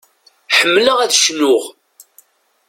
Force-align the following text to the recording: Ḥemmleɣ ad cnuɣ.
Ḥemmleɣ 0.57 0.97
ad 1.01 1.13
cnuɣ. 1.15 1.63